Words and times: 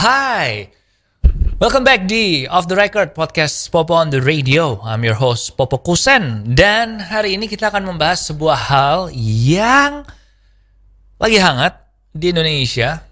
Hai. 0.00 0.64
Welcome 1.60 1.84
back 1.84 2.08
di 2.08 2.48
Off 2.48 2.64
the 2.64 2.72
Record 2.72 3.12
Podcast 3.12 3.68
Popo 3.68 3.92
on 3.92 4.08
the 4.08 4.24
Radio. 4.24 4.80
I'm 4.80 5.04
your 5.04 5.12
host 5.12 5.60
Popo 5.60 5.76
Kusen 5.76 6.56
dan 6.56 7.04
hari 7.04 7.36
ini 7.36 7.44
kita 7.44 7.68
akan 7.68 7.84
membahas 7.84 8.32
sebuah 8.32 8.56
hal 8.56 8.98
yang 9.12 10.08
lagi 11.20 11.36
hangat 11.36 11.84
di 12.16 12.32
Indonesia. 12.32 13.04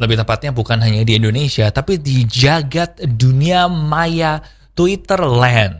Lebih 0.00 0.24
tepatnya 0.24 0.48
bukan 0.56 0.80
hanya 0.80 1.04
di 1.04 1.20
Indonesia 1.20 1.68
tapi 1.68 2.00
di 2.00 2.24
jagat 2.24 3.04
dunia 3.04 3.68
maya 3.68 4.40
Twitter 4.72 5.20
land 5.20 5.76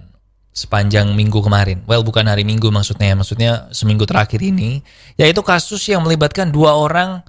sepanjang 0.53 1.09
minggu 1.17 1.41
kemarin. 1.41 1.89
Well, 1.89 2.05
bukan 2.05 2.29
hari 2.29 2.45
Minggu 2.45 2.69
maksudnya, 2.69 3.17
maksudnya 3.17 3.73
seminggu 3.73 4.05
terakhir 4.05 4.45
ini, 4.45 4.85
yaitu 5.17 5.41
kasus 5.41 5.81
yang 5.89 6.05
melibatkan 6.05 6.53
dua 6.53 6.77
orang 6.77 7.25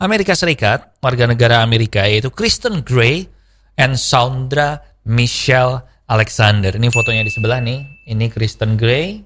Amerika 0.00 0.32
Serikat, 0.32 0.96
warga 1.04 1.28
negara 1.28 1.60
Amerika, 1.60 2.08
yaitu 2.08 2.32
Kristen 2.32 2.80
Gray 2.80 3.28
and 3.76 4.00
Sandra 4.00 4.80
Michelle 5.04 5.84
Alexander. 6.08 6.72
Ini 6.72 6.88
fotonya 6.88 7.20
di 7.20 7.28
sebelah 7.28 7.60
nih. 7.60 8.08
Ini 8.08 8.32
Kristen 8.32 8.80
Gray, 8.80 9.20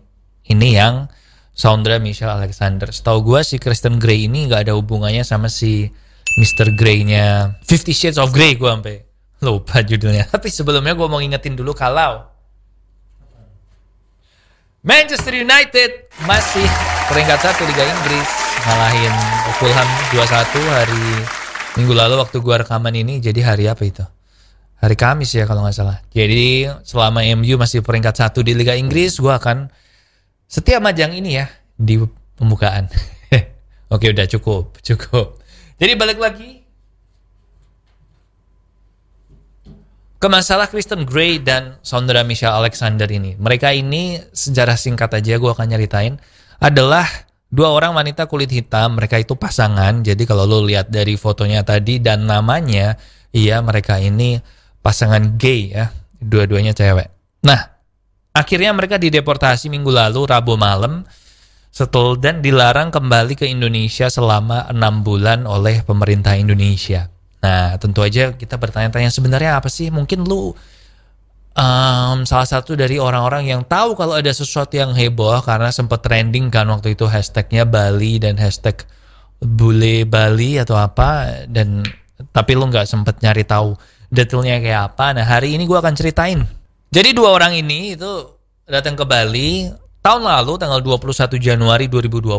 ini 0.50 0.68
yang 0.74 1.06
Sandra 1.54 2.02
Michelle 2.02 2.34
Alexander. 2.34 2.90
Setahu 2.90 3.22
gue 3.22 3.40
si 3.46 3.62
Kristen 3.62 4.02
Gray 4.02 4.26
ini 4.26 4.50
nggak 4.50 4.66
ada 4.66 4.74
hubungannya 4.74 5.22
sama 5.22 5.46
si 5.46 5.86
Mr. 6.42 6.74
Gray-nya 6.74 7.54
Fifty 7.62 7.94
Shades 7.94 8.18
of 8.18 8.34
Grey 8.34 8.58
gue 8.58 8.66
sampai 8.66 8.98
lupa 9.46 9.78
judulnya. 9.78 10.26
Tapi 10.34 10.50
sebelumnya 10.50 10.98
gue 10.98 11.06
mau 11.06 11.22
ngingetin 11.22 11.54
dulu 11.54 11.70
kalau 11.70 12.26
Manchester 14.82 15.38
United 15.38 16.10
masih 16.26 16.66
peringkat 17.06 17.38
satu 17.40 17.62
Liga 17.62 17.86
Inggris 17.86 18.43
ngalahin 18.64 19.14
Fulham 19.60 19.88
2-1 20.16 20.56
hari 20.72 21.06
minggu 21.76 21.92
lalu 21.92 22.16
waktu 22.16 22.40
gua 22.40 22.64
rekaman 22.64 22.96
ini 22.96 23.20
jadi 23.20 23.40
hari 23.44 23.68
apa 23.68 23.84
itu? 23.84 24.04
Hari 24.80 24.96
Kamis 24.96 25.32
ya 25.36 25.44
kalau 25.44 25.64
nggak 25.64 25.76
salah. 25.76 26.00
Jadi 26.12 26.68
selama 26.84 27.20
MU 27.36 27.54
masih 27.60 27.84
peringkat 27.84 28.16
satu 28.16 28.40
di 28.40 28.56
Liga 28.56 28.72
Inggris 28.72 29.20
gua 29.20 29.36
akan 29.36 29.68
setiap 30.48 30.80
majang 30.80 31.12
ini 31.12 31.40
ya 31.40 31.46
di 31.76 32.00
pembukaan. 32.36 32.88
Oke 33.94 34.12
udah 34.12 34.24
cukup 34.28 34.80
cukup. 34.80 35.40
Jadi 35.76 35.92
balik 36.00 36.18
lagi 36.20 36.64
ke 40.24 40.28
masalah 40.32 40.72
Kristen 40.72 41.04
Gray 41.04 41.36
dan 41.36 41.76
Sandra 41.84 42.24
Michelle 42.24 42.56
Alexander 42.56 43.04
ini. 43.12 43.36
Mereka 43.36 43.76
ini 43.76 44.16
sejarah 44.32 44.80
singkat 44.80 45.12
aja 45.12 45.36
gue 45.36 45.50
akan 45.52 45.68
nyeritain 45.68 46.16
adalah 46.64 47.04
dua 47.54 47.70
orang 47.70 47.94
wanita 47.94 48.26
kulit 48.26 48.50
hitam. 48.50 48.98
Mereka 48.98 49.22
itu 49.22 49.38
pasangan. 49.38 50.02
Jadi 50.02 50.26
kalau 50.26 50.42
lo 50.44 50.66
lihat 50.66 50.90
dari 50.90 51.14
fotonya 51.14 51.62
tadi 51.62 52.02
dan 52.02 52.26
namanya, 52.26 52.98
iya 53.30 53.62
mereka 53.62 54.02
ini 54.02 54.42
pasangan 54.82 55.38
gay 55.38 55.70
ya. 55.70 55.94
Dua-duanya 56.18 56.74
cewek. 56.74 57.08
Nah, 57.46 57.60
akhirnya 58.34 58.74
mereka 58.74 58.98
dideportasi 58.98 59.70
minggu 59.70 59.94
lalu 59.94 60.26
Rabu 60.26 60.58
malam 60.58 61.06
setel 61.74 62.18
dan 62.18 62.38
dilarang 62.38 62.94
kembali 62.94 63.34
ke 63.34 63.46
Indonesia 63.50 64.06
selama 64.06 64.70
enam 64.70 65.02
bulan 65.02 65.42
oleh 65.46 65.82
pemerintah 65.82 66.38
Indonesia. 66.38 67.10
Nah, 67.44 67.76
tentu 67.76 68.00
aja 68.00 68.32
kita 68.32 68.56
bertanya-tanya 68.56 69.10
sebenarnya 69.12 69.60
apa 69.60 69.68
sih? 69.68 69.92
Mungkin 69.92 70.24
lu 70.24 70.56
um, 71.54 72.26
salah 72.26 72.48
satu 72.48 72.74
dari 72.74 72.98
orang-orang 72.98 73.50
yang 73.50 73.62
tahu 73.64 73.94
kalau 73.94 74.18
ada 74.18 74.30
sesuatu 74.30 74.74
yang 74.74 74.92
heboh 74.92 75.40
karena 75.42 75.70
sempat 75.70 76.02
trending 76.02 76.50
kan 76.50 76.68
waktu 76.68 76.98
itu 76.98 77.06
hashtagnya 77.06 77.64
Bali 77.64 78.18
dan 78.18 78.38
hashtag 78.38 78.82
bule 79.40 80.06
Bali 80.06 80.58
atau 80.58 80.78
apa 80.78 81.42
dan 81.50 81.82
tapi 82.30 82.54
lu 82.54 82.70
nggak 82.70 82.86
sempet 82.86 83.18
nyari 83.22 83.42
tahu 83.46 83.74
detailnya 84.14 84.62
kayak 84.62 84.82
apa. 84.94 85.10
Nah 85.14 85.26
hari 85.26 85.58
ini 85.58 85.66
gue 85.66 85.78
akan 85.78 85.94
ceritain. 85.98 86.46
Jadi 86.94 87.10
dua 87.10 87.34
orang 87.34 87.58
ini 87.58 87.98
itu 87.98 88.12
datang 88.70 88.94
ke 88.94 89.02
Bali 89.02 89.66
tahun 89.98 90.22
lalu 90.22 90.52
tanggal 90.62 90.78
21 90.78 91.34
Januari 91.42 91.90
2020 91.90 92.38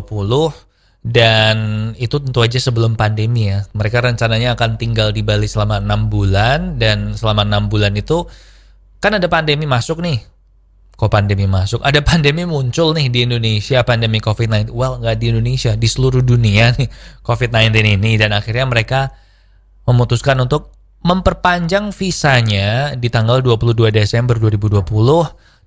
dan 1.06 1.58
itu 2.02 2.18
tentu 2.18 2.40
aja 2.40 2.58
sebelum 2.58 2.96
pandemi 2.96 3.52
ya. 3.52 3.68
Mereka 3.76 4.00
rencananya 4.00 4.56
akan 4.56 4.80
tinggal 4.80 5.12
di 5.12 5.22
Bali 5.22 5.46
selama 5.46 5.84
enam 5.84 6.08
bulan 6.08 6.80
dan 6.80 7.14
selama 7.14 7.44
enam 7.44 7.68
bulan 7.68 7.94
itu 8.00 8.26
kan 9.06 9.22
ada 9.22 9.30
pandemi 9.30 9.70
masuk 9.70 10.02
nih. 10.02 10.18
Kok 10.98 11.14
pandemi 11.14 11.46
masuk? 11.46 11.86
Ada 11.86 12.02
pandemi 12.02 12.42
muncul 12.42 12.98
nih 12.98 13.14
di 13.14 13.30
Indonesia, 13.30 13.86
pandemi 13.86 14.18
COVID-19. 14.18 14.74
Well, 14.74 14.98
nggak 14.98 15.22
di 15.22 15.30
Indonesia, 15.30 15.78
di 15.78 15.86
seluruh 15.86 16.26
dunia 16.26 16.74
nih 16.74 16.90
COVID-19 17.28 18.02
ini. 18.02 18.18
Dan 18.18 18.34
akhirnya 18.34 18.66
mereka 18.66 19.14
memutuskan 19.86 20.42
untuk 20.42 20.74
memperpanjang 21.06 21.94
visanya 21.94 22.98
di 22.98 23.14
tanggal 23.14 23.46
22 23.46 23.94
Desember 23.94 24.42
2020 24.42 24.82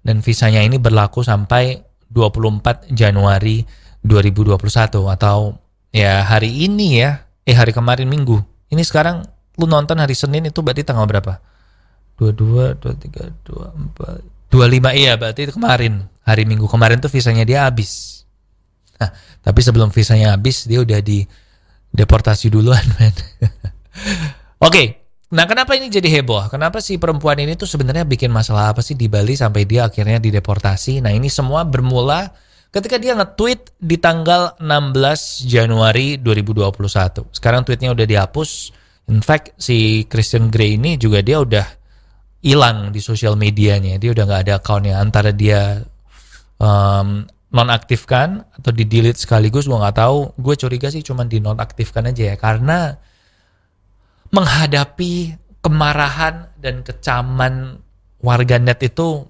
dan 0.03 0.19
visanya 0.19 0.59
ini 0.66 0.82
berlaku 0.82 1.22
sampai 1.22 1.78
24 2.10 2.91
Januari 2.91 3.62
2021 4.03 5.15
atau 5.15 5.55
ya 5.94 6.26
hari 6.26 6.66
ini 6.66 7.06
ya, 7.06 7.22
eh 7.47 7.55
hari 7.55 7.70
kemarin 7.70 8.10
Minggu. 8.10 8.43
Ini 8.75 8.82
sekarang 8.82 9.22
lu 9.62 9.70
nonton 9.70 10.03
hari 10.03 10.19
Senin 10.19 10.50
itu 10.50 10.59
berarti 10.59 10.82
tanggal 10.82 11.06
berapa? 11.06 11.38
22, 12.19 12.83
23, 12.83 13.47
24, 13.47 14.51
25 14.51 15.01
iya 15.01 15.15
berarti 15.15 15.41
itu 15.49 15.53
kemarin. 15.55 16.05
Hari 16.27 16.45
Minggu 16.45 16.67
kemarin 16.69 16.99
tuh 17.01 17.09
visanya 17.09 17.47
dia 17.47 17.65
habis. 17.65 18.25
Nah, 18.99 19.15
tapi 19.41 19.61
sebelum 19.62 19.95
visanya 19.95 20.34
habis 20.34 20.67
dia 20.67 20.83
udah 20.83 20.99
di 20.99 21.23
deportasi 21.95 22.51
duluan, 22.51 22.83
men. 22.99 23.15
Oke, 23.15 23.23
okay. 24.59 24.87
Nah, 25.29 25.45
kenapa 25.45 25.77
ini 25.77 25.93
jadi 25.93 26.09
heboh? 26.09 26.49
Kenapa 26.49 26.81
si 26.81 26.97
perempuan 26.97 27.37
ini 27.37 27.53
tuh 27.53 27.69
sebenarnya 27.69 28.09
bikin 28.09 28.33
masalah 28.33 28.73
apa 28.73 28.81
sih 28.81 28.97
di 28.97 29.12
Bali 29.12 29.37
sampai 29.37 29.69
dia 29.69 29.85
akhirnya 29.85 30.17
dideportasi? 30.17 31.05
Nah, 31.05 31.12
ini 31.12 31.29
semua 31.29 31.69
bermula 31.69 32.33
ketika 32.73 32.97
dia 32.97 33.12
nge-tweet 33.12 33.77
di 33.77 34.00
tanggal 34.00 34.56
16 34.56 35.45
Januari 35.45 36.17
2021. 36.17 37.29
Sekarang 37.29 37.61
tweetnya 37.61 37.93
udah 37.93 38.09
dihapus. 38.09 38.73
In 39.12 39.21
fact, 39.21 39.53
si 39.61 40.09
Christian 40.09 40.49
Grey 40.49 40.81
ini 40.81 40.97
juga 40.97 41.21
dia 41.21 41.45
udah 41.45 41.78
hilang 42.43 42.94
di 42.94 43.00
sosial 43.03 43.34
medianya. 43.34 43.99
Dia 43.99 44.15
udah 44.15 44.25
nggak 44.25 44.43
ada 44.47 44.54
accountnya. 44.62 45.03
Antara 45.03 45.34
dia 45.34 45.82
um, 46.62 47.26
nonaktifkan 47.49 48.44
atau 48.60 48.71
di 48.71 48.84
delete 48.84 49.19
sekaligus, 49.19 49.66
gue 49.66 49.78
nggak 49.78 49.99
tahu. 49.99 50.37
Gue 50.38 50.54
curiga 50.54 50.93
sih 50.93 51.03
cuma 51.03 51.25
di 51.25 51.41
nonaktifkan 51.43 52.10
aja 52.12 52.34
ya, 52.34 52.37
karena 52.37 52.94
menghadapi 54.28 55.34
kemarahan 55.65 56.53
dan 56.60 56.84
kecaman 56.84 57.81
warganet 58.21 58.78
itu 58.84 59.25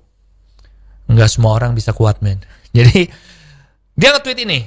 nggak 1.08 1.30
semua 1.30 1.56
orang 1.56 1.72
bisa 1.72 1.94
kuat 1.96 2.20
men. 2.20 2.42
Jadi 2.76 3.08
dia 3.96 4.08
nge-tweet 4.14 4.40
ini. 4.44 4.60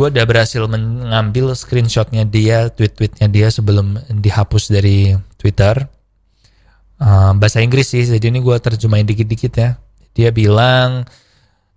Gue 0.00 0.08
udah 0.08 0.24
berhasil 0.24 0.64
mengambil 0.64 1.52
screenshotnya 1.52 2.24
dia, 2.24 2.72
tweet-tweetnya 2.72 3.28
dia 3.28 3.52
sebelum 3.52 4.00
dihapus 4.08 4.72
dari 4.72 5.12
Twitter. 5.36 5.76
Uh, 7.00 7.32
bahasa 7.40 7.64
Inggris 7.64 7.88
sih, 7.88 8.04
jadi 8.04 8.28
ini 8.28 8.44
gue 8.44 8.56
terjemahin 8.60 9.08
dikit-dikit 9.08 9.52
ya. 9.56 9.80
Dia 10.12 10.28
bilang 10.28 11.08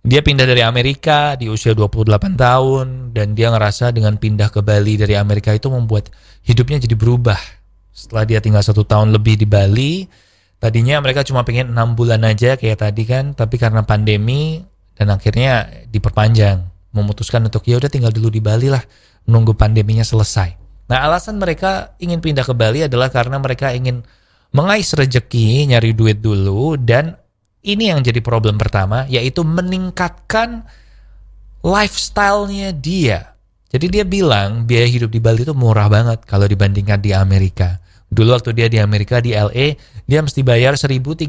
dia 0.04 0.20
pindah 0.20 0.44
dari 0.44 0.60
Amerika 0.60 1.32
di 1.32 1.48
usia 1.48 1.72
28 1.72 2.36
tahun 2.36 3.16
dan 3.16 3.32
dia 3.32 3.48
ngerasa 3.48 3.88
dengan 3.88 4.20
pindah 4.20 4.52
ke 4.52 4.60
Bali 4.60 5.00
dari 5.00 5.16
Amerika 5.16 5.56
itu 5.56 5.72
membuat 5.72 6.12
hidupnya 6.44 6.76
jadi 6.76 6.92
berubah. 6.92 7.40
Setelah 7.88 8.28
dia 8.28 8.38
tinggal 8.44 8.60
satu 8.60 8.84
tahun 8.84 9.16
lebih 9.16 9.40
di 9.40 9.48
Bali, 9.48 10.04
tadinya 10.60 11.00
mereka 11.00 11.24
cuma 11.24 11.40
pengen 11.40 11.72
enam 11.72 11.96
bulan 11.96 12.20
aja 12.28 12.60
kayak 12.60 12.84
tadi 12.84 13.08
kan, 13.08 13.32
tapi 13.32 13.56
karena 13.56 13.80
pandemi 13.80 14.60
dan 14.92 15.08
akhirnya 15.08 15.72
diperpanjang 15.88 16.68
memutuskan 16.92 17.48
untuk 17.48 17.64
ya 17.64 17.80
udah 17.80 17.88
tinggal 17.88 18.12
dulu 18.12 18.28
di 18.28 18.44
Bali 18.44 18.68
lah 18.68 18.84
menunggu 19.24 19.56
pandeminya 19.56 20.04
selesai. 20.04 20.52
Nah 20.84 21.00
alasan 21.00 21.40
mereka 21.40 21.96
ingin 21.96 22.20
pindah 22.20 22.44
ke 22.44 22.52
Bali 22.52 22.84
adalah 22.84 23.08
karena 23.08 23.40
mereka 23.40 23.72
ingin 23.72 24.04
mengais 24.54 24.88
rejeki, 24.94 25.66
nyari 25.66 25.92
duit 25.92 26.22
dulu 26.22 26.78
dan 26.78 27.18
ini 27.66 27.90
yang 27.90 28.00
jadi 28.00 28.22
problem 28.22 28.54
pertama 28.54 29.04
yaitu 29.10 29.42
meningkatkan 29.42 30.62
lifestyle-nya 31.64 32.70
dia. 32.76 33.34
Jadi 33.74 33.90
dia 33.90 34.04
bilang 34.06 34.70
biaya 34.70 34.86
hidup 34.86 35.10
di 35.10 35.18
Bali 35.18 35.42
itu 35.42 35.50
murah 35.50 35.90
banget 35.90 36.22
kalau 36.22 36.46
dibandingkan 36.46 37.02
di 37.02 37.10
Amerika. 37.10 37.82
Dulu 38.06 38.30
waktu 38.38 38.54
dia 38.54 38.70
di 38.70 38.78
Amerika 38.78 39.18
di 39.18 39.34
LA, 39.34 39.74
dia 40.06 40.22
mesti 40.22 40.46
bayar 40.46 40.78
1.300 40.78 41.26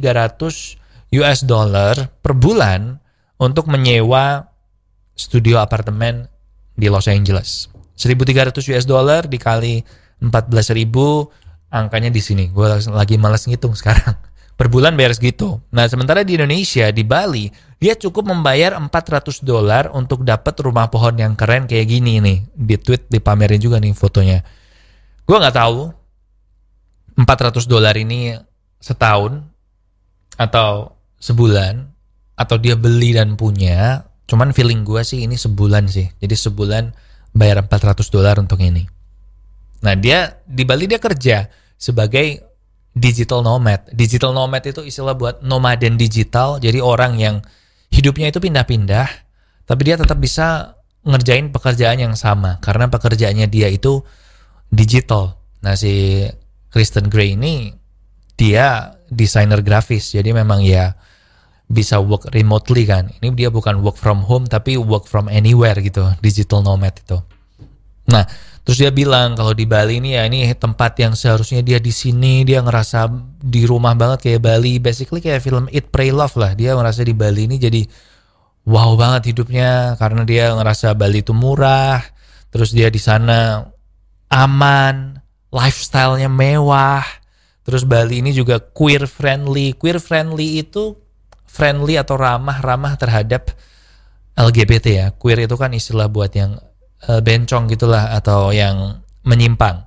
US 1.18 1.40
dollar 1.42 1.98
per 2.22 2.38
bulan 2.38 3.02
untuk 3.42 3.66
menyewa 3.66 4.46
studio 5.18 5.58
apartemen 5.58 6.30
di 6.78 6.86
Los 6.92 7.10
Angeles. 7.10 7.74
1300 7.98 8.54
US 8.76 8.86
dollar 8.86 9.26
dikali 9.26 9.82
14.000 10.22 11.45
angkanya 11.76 12.08
di 12.08 12.24
sini. 12.24 12.48
Gue 12.48 12.72
lagi 12.72 13.20
males 13.20 13.44
ngitung 13.44 13.76
sekarang. 13.76 14.16
Per 14.60 14.72
bulan 14.72 14.96
bayar 14.96 15.12
segitu. 15.12 15.60
Nah, 15.76 15.84
sementara 15.92 16.24
di 16.24 16.40
Indonesia, 16.40 16.88
di 16.88 17.04
Bali, 17.04 17.52
dia 17.76 17.92
cukup 18.00 18.32
membayar 18.32 18.80
400 18.80 19.44
dolar 19.44 19.92
untuk 19.92 20.24
dapat 20.24 20.56
rumah 20.64 20.88
pohon 20.88 21.20
yang 21.20 21.36
keren 21.36 21.68
kayak 21.68 21.92
gini 21.92 22.24
nih. 22.24 22.40
Di 22.56 22.80
tweet, 22.80 23.12
dipamerin 23.12 23.60
juga 23.60 23.84
nih 23.84 23.92
fotonya. 23.92 24.40
Gue 25.28 25.36
nggak 25.36 25.60
tahu 25.60 25.92
400 27.20 27.68
dolar 27.68 27.96
ini 28.00 28.32
setahun 28.80 29.44
atau 30.36 30.96
sebulan 31.20 31.88
atau 32.36 32.56
dia 32.60 32.76
beli 32.76 33.16
dan 33.16 33.40
punya 33.40 34.04
cuman 34.28 34.52
feeling 34.52 34.84
gue 34.84 35.00
sih 35.02 35.24
ini 35.24 35.40
sebulan 35.40 35.88
sih 35.88 36.12
jadi 36.20 36.36
sebulan 36.36 36.92
bayar 37.32 37.64
400 37.64 38.04
dolar 38.12 38.36
untuk 38.38 38.60
ini 38.60 38.84
nah 39.80 39.96
dia 39.96 40.44
di 40.44 40.68
Bali 40.68 40.92
dia 40.92 41.00
kerja 41.00 41.48
sebagai 41.76 42.42
digital 42.96 43.44
nomad. 43.44 43.84
Digital 43.92 44.32
nomad 44.32 44.64
itu 44.64 44.82
istilah 44.82 45.14
buat 45.14 45.44
nomaden 45.44 46.00
digital. 46.00 46.58
Jadi 46.64 46.80
orang 46.80 47.20
yang 47.20 47.36
hidupnya 47.92 48.32
itu 48.32 48.40
pindah-pindah 48.40 49.08
tapi 49.66 49.82
dia 49.84 50.00
tetap 50.00 50.18
bisa 50.18 50.78
ngerjain 51.06 51.54
pekerjaan 51.54 52.02
yang 52.02 52.16
sama 52.18 52.58
karena 52.64 52.90
pekerjaannya 52.90 53.46
dia 53.52 53.70
itu 53.70 54.02
digital. 54.72 55.38
Nah 55.62 55.76
si 55.78 56.26
Kristen 56.72 57.12
Gray 57.12 57.36
ini 57.36 57.76
dia 58.40 58.96
desainer 59.12 59.62
grafis. 59.62 60.16
Jadi 60.16 60.32
memang 60.32 60.64
ya 60.64 60.96
bisa 61.68 62.00
work 62.00 62.32
remotely 62.32 62.88
kan. 62.88 63.12
Ini 63.22 63.36
dia 63.36 63.50
bukan 63.52 63.84
work 63.84 64.00
from 64.00 64.24
home 64.24 64.48
tapi 64.48 64.80
work 64.80 65.06
from 65.06 65.28
anywhere 65.28 65.78
gitu 65.84 66.08
digital 66.24 66.64
nomad 66.64 66.96
itu 66.96 67.20
nah 68.06 68.26
terus 68.66 68.82
dia 68.82 68.90
bilang 68.90 69.38
kalau 69.38 69.54
di 69.54 69.66
Bali 69.70 70.02
ini 70.02 70.18
ya 70.18 70.26
ini 70.26 70.50
tempat 70.58 70.98
yang 70.98 71.14
seharusnya 71.14 71.62
dia 71.62 71.78
di 71.78 71.94
sini 71.94 72.46
dia 72.46 72.62
ngerasa 72.62 73.10
di 73.42 73.66
rumah 73.66 73.94
banget 73.94 74.26
kayak 74.26 74.42
Bali 74.42 74.82
basically 74.82 75.22
kayak 75.22 75.42
film 75.42 75.70
Eat 75.70 75.90
Pray 75.90 76.10
Love 76.10 76.34
lah 76.38 76.58
dia 76.58 76.74
ngerasa 76.74 77.06
di 77.06 77.14
Bali 77.14 77.46
ini 77.50 77.58
jadi 77.62 77.82
wow 78.66 78.98
banget 78.98 79.34
hidupnya 79.34 79.98
karena 79.98 80.26
dia 80.26 80.54
ngerasa 80.54 80.98
Bali 80.98 81.22
itu 81.22 81.34
murah 81.34 82.02
terus 82.50 82.74
dia 82.74 82.90
di 82.90 83.02
sana 83.02 83.70
aman 84.30 85.26
lifestyle-nya 85.56 86.28
mewah. 86.28 87.08
Terus 87.66 87.88
Bali 87.88 88.20
ini 88.20 88.36
juga 88.36 88.60
queer 88.60 89.08
friendly. 89.08 89.74
Queer 89.74 89.98
friendly 90.04 90.62
itu 90.62 91.00
friendly 91.48 91.96
atau 91.96 92.20
ramah-ramah 92.20 93.00
terhadap 93.00 93.56
LGBT 94.36 94.86
ya. 94.92 95.08
Queer 95.16 95.48
itu 95.48 95.56
kan 95.56 95.72
istilah 95.72 96.12
buat 96.12 96.30
yang 96.36 96.60
uh, 97.10 97.22
bencong 97.22 97.70
gitulah 97.72 98.14
atau 98.16 98.50
yang 98.52 99.02
menyimpang. 99.26 99.86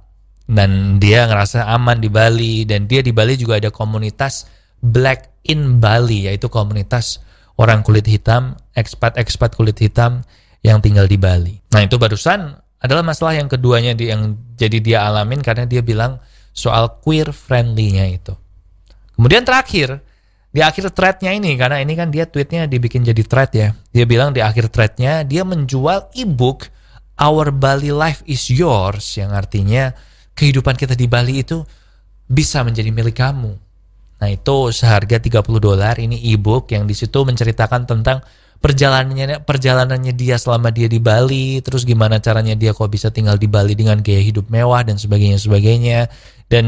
Dan 0.48 0.96
dia 0.96 1.28
ngerasa 1.28 1.68
aman 1.68 2.00
di 2.00 2.08
Bali 2.08 2.64
dan 2.64 2.88
dia 2.88 3.04
di 3.04 3.12
Bali 3.12 3.36
juga 3.36 3.60
ada 3.60 3.68
komunitas 3.68 4.48
Black 4.80 5.44
in 5.44 5.76
Bali 5.76 6.24
yaitu 6.24 6.48
komunitas 6.48 7.20
orang 7.60 7.84
kulit 7.84 8.08
hitam, 8.08 8.56
ekspat-ekspat 8.72 9.58
kulit 9.58 9.76
hitam 9.76 10.24
yang 10.64 10.80
tinggal 10.80 11.04
di 11.04 11.20
Bali. 11.20 11.60
Nah, 11.74 11.84
itu 11.84 12.00
barusan 12.00 12.56
adalah 12.78 13.02
masalah 13.02 13.34
yang 13.34 13.50
keduanya 13.50 13.92
di, 13.92 14.08
yang 14.08 14.38
jadi 14.54 14.78
dia 14.78 14.98
alamin 15.04 15.42
karena 15.42 15.66
dia 15.66 15.82
bilang 15.82 16.22
soal 16.54 17.02
queer 17.02 17.34
friendly-nya 17.34 18.06
itu. 18.08 18.34
Kemudian 19.18 19.42
terakhir, 19.42 19.98
di 20.54 20.62
akhir 20.62 20.94
threadnya 20.94 21.34
ini, 21.34 21.58
karena 21.58 21.82
ini 21.82 21.92
kan 21.98 22.08
dia 22.08 22.24
tweetnya 22.24 22.70
dibikin 22.70 23.02
jadi 23.02 23.22
thread 23.26 23.50
ya. 23.52 23.68
Dia 23.90 24.06
bilang 24.06 24.30
di 24.30 24.40
akhir 24.40 24.70
threadnya, 24.70 25.26
dia 25.26 25.42
menjual 25.42 26.14
ebook 26.14 26.70
Our 27.18 27.50
Bali 27.50 27.90
Life 27.90 28.22
is 28.30 28.46
Yours, 28.46 29.18
yang 29.18 29.34
artinya 29.34 29.90
kehidupan 30.38 30.78
kita 30.78 30.94
di 30.94 31.10
Bali 31.10 31.42
itu 31.42 31.66
bisa 32.30 32.62
menjadi 32.62 32.94
milik 32.94 33.18
kamu. 33.18 33.52
Nah 34.18 34.28
itu 34.30 34.70
seharga 34.70 35.18
30 35.18 35.42
dolar, 35.58 35.98
ini 35.98 36.18
ebook 36.30 36.70
yang 36.70 36.86
di 36.86 36.94
situ 36.94 37.22
menceritakan 37.26 37.90
tentang 37.90 38.22
perjalanannya 38.58 39.42
perjalanannya 39.46 40.14
dia 40.14 40.38
selama 40.38 40.70
dia 40.70 40.86
di 40.86 41.02
Bali, 41.02 41.58
terus 41.62 41.82
gimana 41.82 42.22
caranya 42.22 42.54
dia 42.54 42.70
kok 42.70 42.90
bisa 42.90 43.10
tinggal 43.10 43.34
di 43.34 43.50
Bali 43.50 43.74
dengan 43.74 43.98
gaya 43.98 44.22
hidup 44.22 44.50
mewah 44.50 44.86
dan 44.86 44.98
sebagainya 44.98 45.38
sebagainya. 45.42 46.10
Dan 46.46 46.66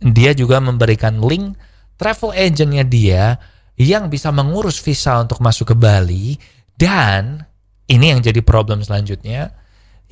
dia 0.00 0.36
juga 0.36 0.60
memberikan 0.60 1.20
link 1.20 1.56
travel 1.96 2.32
agentnya 2.36 2.84
dia 2.84 3.40
yang 3.76 4.08
bisa 4.08 4.32
mengurus 4.32 4.80
visa 4.80 5.20
untuk 5.20 5.40
masuk 5.40 5.72
ke 5.72 5.76
Bali 5.76 6.36
dan 6.76 7.44
ini 7.88 8.12
yang 8.12 8.20
jadi 8.20 8.40
problem 8.44 8.80
selanjutnya 8.84 9.52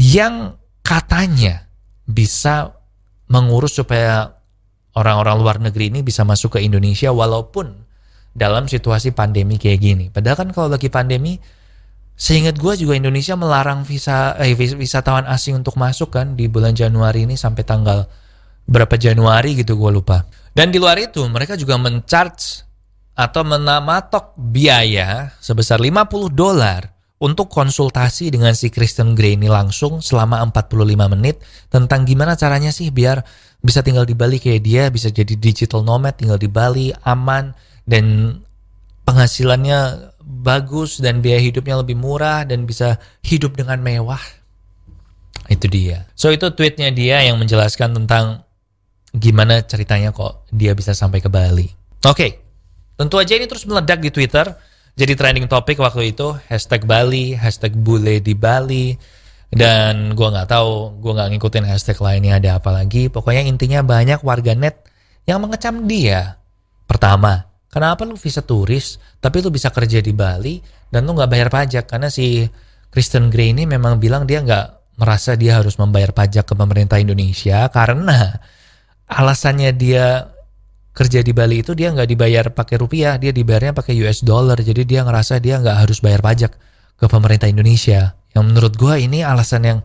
yang 0.00 0.58
katanya 0.84 1.70
bisa 2.04 2.76
mengurus 3.30 3.80
supaya 3.80 4.36
orang-orang 4.94 5.36
luar 5.40 5.56
negeri 5.58 5.90
ini 5.90 6.00
bisa 6.04 6.22
masuk 6.22 6.58
ke 6.58 6.62
Indonesia 6.62 7.10
walaupun 7.10 7.84
dalam 8.34 8.66
situasi 8.66 9.14
pandemi 9.14 9.58
kayak 9.58 9.80
gini. 9.80 10.04
Padahal 10.10 10.36
kan 10.44 10.48
kalau 10.50 10.68
lagi 10.70 10.90
pandemi, 10.90 11.38
seingat 12.14 12.58
gue 12.58 12.74
juga 12.78 12.98
Indonesia 12.98 13.34
melarang 13.38 13.86
visa 13.86 14.34
eh, 14.38 14.54
wisatawan 14.54 15.26
asing 15.30 15.58
untuk 15.62 15.78
masuk 15.78 16.14
kan 16.14 16.34
di 16.34 16.50
bulan 16.50 16.74
Januari 16.74 17.26
ini 17.26 17.38
sampai 17.38 17.62
tanggal 17.62 18.06
berapa 18.66 18.94
Januari 18.98 19.58
gitu 19.58 19.78
gue 19.78 19.90
lupa. 19.90 20.26
Dan 20.54 20.70
di 20.70 20.78
luar 20.78 20.98
itu 21.02 21.22
mereka 21.26 21.58
juga 21.58 21.78
mencharge 21.78 22.62
atau 23.14 23.42
menamatok 23.46 24.34
biaya 24.38 25.30
sebesar 25.38 25.78
50 25.78 26.34
dolar 26.34 26.93
untuk 27.22 27.46
konsultasi 27.46 28.34
dengan 28.34 28.52
si 28.58 28.74
Kristen 28.74 29.14
Gray 29.14 29.38
ini 29.38 29.46
langsung 29.46 30.02
selama 30.02 30.42
45 30.50 31.14
menit 31.14 31.40
tentang 31.70 32.02
gimana 32.02 32.34
caranya 32.34 32.74
sih 32.74 32.90
biar 32.90 33.22
bisa 33.64 33.80
tinggal 33.80 34.04
di 34.04 34.12
Bali 34.12 34.36
kayak 34.36 34.60
dia, 34.60 34.82
bisa 34.92 35.08
jadi 35.08 35.32
digital 35.40 35.80
nomad, 35.80 36.20
tinggal 36.20 36.36
di 36.36 36.52
Bali, 36.52 36.92
aman, 37.08 37.56
dan 37.88 38.36
penghasilannya 39.08 40.12
bagus 40.20 41.00
dan 41.00 41.24
biaya 41.24 41.40
hidupnya 41.40 41.80
lebih 41.80 41.96
murah 41.96 42.44
dan 42.44 42.68
bisa 42.68 43.00
hidup 43.24 43.56
dengan 43.56 43.80
mewah. 43.80 44.20
Itu 45.48 45.68
dia. 45.68 46.08
So 46.12 46.28
itu 46.28 46.52
tweetnya 46.52 46.92
dia 46.92 47.24
yang 47.24 47.40
menjelaskan 47.40 47.96
tentang 48.04 48.44
gimana 49.16 49.64
ceritanya 49.64 50.12
kok 50.12 50.44
dia 50.52 50.76
bisa 50.76 50.92
sampai 50.92 51.24
ke 51.24 51.32
Bali. 51.32 51.68
Oke, 52.04 52.12
okay. 52.12 52.30
tentu 53.00 53.16
aja 53.16 53.32
ini 53.36 53.48
terus 53.48 53.64
meledak 53.64 54.04
di 54.04 54.12
Twitter. 54.12 54.44
Jadi 54.94 55.12
trending 55.18 55.50
topik 55.50 55.82
waktu 55.82 56.14
itu 56.14 56.38
hashtag 56.46 56.86
Bali, 56.86 57.34
hashtag 57.34 57.74
bule 57.74 58.22
di 58.22 58.38
Bali, 58.38 58.94
dan 59.50 60.14
gue 60.14 60.28
nggak 60.30 60.48
tahu, 60.50 61.02
gue 61.02 61.12
nggak 61.14 61.28
ngikutin 61.34 61.66
hashtag 61.66 61.98
lainnya 61.98 62.38
ada 62.38 62.62
apa 62.62 62.70
lagi. 62.70 63.10
Pokoknya 63.10 63.42
intinya 63.42 63.82
banyak 63.82 64.22
warganet 64.22 64.86
yang 65.26 65.42
mengecam 65.42 65.90
dia. 65.90 66.38
Pertama, 66.86 67.54
Kenapa 67.74 68.06
lu 68.06 68.14
visa 68.14 68.38
turis, 68.38 69.02
tapi 69.18 69.42
lu 69.42 69.50
bisa 69.50 69.66
kerja 69.74 69.98
di 69.98 70.14
Bali 70.14 70.62
dan 70.94 71.10
lu 71.10 71.18
nggak 71.18 71.26
bayar 71.26 71.50
pajak? 71.50 71.90
Karena 71.90 72.06
si 72.06 72.46
Kristen 72.86 73.34
Gray 73.34 73.50
ini 73.50 73.66
memang 73.66 73.98
bilang 73.98 74.30
dia 74.30 74.46
nggak 74.46 74.94
merasa 75.02 75.34
dia 75.34 75.58
harus 75.58 75.74
membayar 75.74 76.14
pajak 76.14 76.46
ke 76.46 76.54
pemerintah 76.54 77.02
Indonesia 77.02 77.66
karena 77.74 78.38
alasannya 79.10 79.74
dia 79.74 80.33
kerja 80.94 81.26
di 81.26 81.34
Bali 81.34 81.60
itu 81.60 81.74
dia 81.74 81.90
nggak 81.90 82.06
dibayar 82.06 82.44
pakai 82.54 82.78
rupiah, 82.78 83.18
dia 83.18 83.34
dibayarnya 83.34 83.74
pakai 83.74 83.98
US 84.06 84.22
dollar. 84.22 84.54
Jadi 84.62 84.86
dia 84.86 85.02
ngerasa 85.02 85.42
dia 85.42 85.58
nggak 85.58 85.76
harus 85.82 85.98
bayar 85.98 86.22
pajak 86.22 86.54
ke 86.94 87.06
pemerintah 87.10 87.50
Indonesia. 87.50 88.14
Yang 88.30 88.44
menurut 88.46 88.72
gue 88.78 88.94
ini 89.02 89.26
alasan 89.26 89.66
yang 89.66 89.78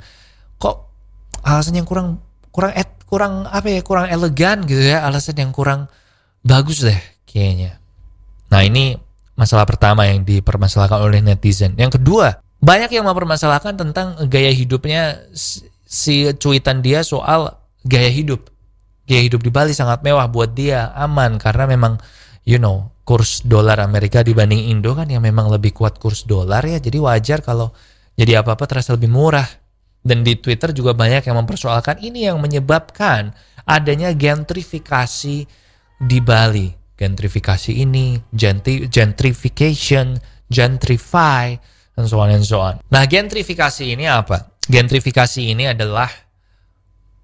kok 0.62 0.94
alasan 1.42 1.82
yang 1.82 1.90
kurang 1.90 2.22
kurang 2.54 2.78
et, 2.78 2.90
kurang 3.10 3.50
apa 3.50 3.68
ya 3.74 3.82
kurang 3.82 4.06
elegan 4.06 4.70
gitu 4.70 4.86
ya, 4.86 5.02
alasan 5.02 5.34
yang 5.42 5.50
kurang 5.50 5.90
bagus 6.46 6.86
deh 6.86 7.02
kayaknya. 7.26 7.82
Nah 8.54 8.62
ini 8.62 8.94
masalah 9.34 9.66
pertama 9.66 10.06
yang 10.06 10.22
dipermasalahkan 10.22 11.02
oleh 11.02 11.26
netizen. 11.26 11.74
Yang 11.74 11.98
kedua, 11.98 12.38
banyak 12.62 12.94
yang 12.94 13.10
mempermasalahkan 13.10 13.82
tentang 13.82 14.14
gaya 14.30 14.54
hidupnya 14.54 15.26
si 15.90 16.30
cuitan 16.38 16.86
dia 16.86 17.02
soal 17.02 17.58
gaya 17.82 18.14
hidup. 18.14 18.52
Gaya 19.10 19.26
hidup 19.26 19.42
di 19.42 19.50
Bali 19.50 19.74
sangat 19.74 20.06
mewah 20.06 20.30
buat 20.30 20.54
dia, 20.54 20.94
aman 20.94 21.42
karena 21.42 21.66
memang 21.66 21.98
you 22.46 22.62
know 22.62 22.94
kurs 23.02 23.42
dolar 23.42 23.82
Amerika 23.82 24.22
dibanding 24.22 24.70
Indo 24.70 24.94
kan 24.94 25.10
yang 25.10 25.26
memang 25.26 25.50
lebih 25.50 25.74
kuat 25.74 25.98
kurs 25.98 26.30
dolar 26.30 26.62
ya. 26.62 26.78
Jadi 26.78 27.02
wajar 27.02 27.42
kalau 27.42 27.74
jadi 28.14 28.46
apa-apa 28.46 28.70
terasa 28.70 28.94
lebih 28.94 29.10
murah. 29.10 29.50
Dan 30.00 30.24
di 30.24 30.40
Twitter 30.40 30.72
juga 30.72 30.96
banyak 30.96 31.28
yang 31.28 31.36
mempersoalkan 31.44 32.00
ini 32.00 32.30
yang 32.30 32.40
menyebabkan 32.40 33.36
adanya 33.68 34.16
gentrifikasi 34.16 35.44
di 36.00 36.20
Bali 36.24 36.80
gentrifikasi 37.00 37.72
ini, 37.80 38.20
gentri 38.36 38.92
gentrification, 38.92 40.20
gentrify, 40.52 41.56
dan 41.96 42.06
so 42.12 42.20
on 42.20 42.36
and 42.36 42.44
so 42.44 42.60
on. 42.60 42.84
Nah, 42.92 43.08
gentrifikasi 43.08 43.96
ini 43.96 44.04
apa? 44.04 44.52
Gentrifikasi 44.68 45.56
ini 45.56 45.72
adalah 45.72 46.12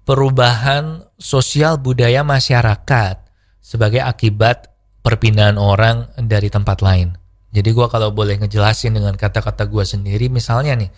perubahan 0.06 1.02
sosial 1.18 1.82
budaya 1.82 2.22
masyarakat 2.22 3.26
sebagai 3.58 3.98
akibat 3.98 4.70
perpindahan 5.02 5.58
orang 5.58 6.06
dari 6.14 6.46
tempat 6.46 6.78
lain. 6.80 7.18
Jadi 7.50 7.74
gue 7.74 7.86
kalau 7.90 8.14
boleh 8.14 8.38
ngejelasin 8.38 8.94
dengan 8.94 9.18
kata-kata 9.18 9.66
gue 9.66 9.82
sendiri, 9.82 10.30
misalnya 10.30 10.78
nih, 10.78 10.90